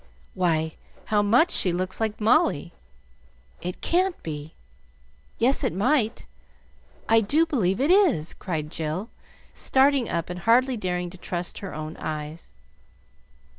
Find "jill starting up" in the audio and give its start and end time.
8.71-10.31